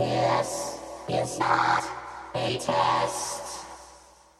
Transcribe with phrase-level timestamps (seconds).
[0.00, 0.80] This
[1.10, 1.84] is not
[2.34, 3.66] a test.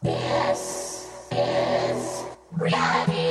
[0.01, 2.23] This is
[2.57, 3.30] reality.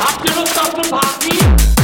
[0.00, 1.77] Habt ihr Lust auf eine Party?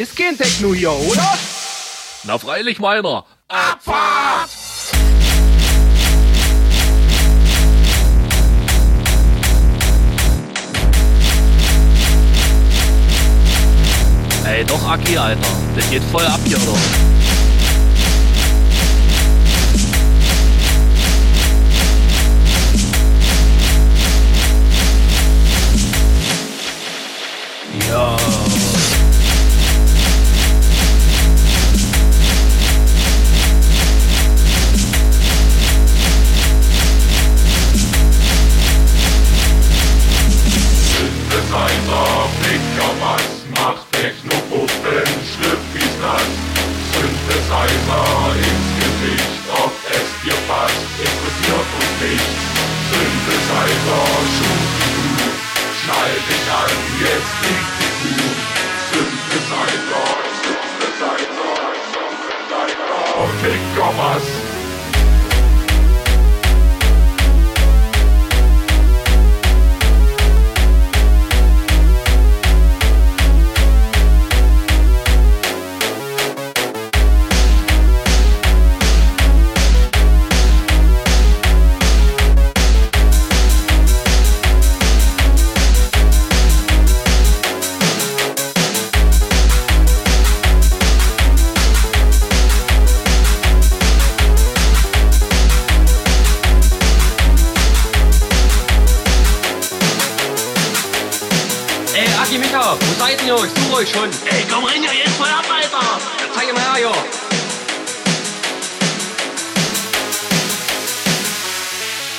[0.00, 1.38] Ist Gentechno hier, oder?
[2.24, 3.26] Na freilich meiner.
[3.48, 4.48] Abfahrt!
[14.46, 15.38] Ey, doch Aki, Alter.
[15.76, 17.09] Das geht voll ab hier, oder?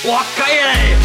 [0.05, 0.95] 哇可嘞